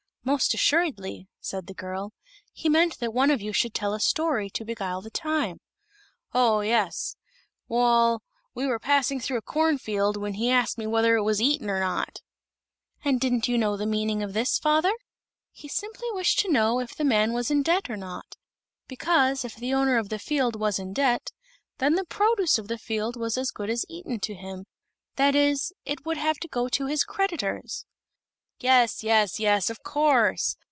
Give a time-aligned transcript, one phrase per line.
[0.23, 2.13] "Most assuredly," said the girl;
[2.53, 5.59] "he meant that one of you should tell a story to beguile the time."
[6.31, 7.15] "Oh yes.
[7.67, 8.21] Well,
[8.53, 11.71] we were passing through a corn field, when he asked me whether it was eaten
[11.71, 12.21] or not."
[13.03, 14.93] "And didn't you know the meaning of this, father?
[15.51, 18.35] He simply wished to know if the man was in debt or not;
[18.87, 21.31] because, if the owner of the field was in debt,
[21.79, 24.65] then the produce of the field was as good as eaten to him;
[25.15, 27.87] that is, it would have to go to his creditors."
[28.59, 30.55] "Yes, yes, yes, of course!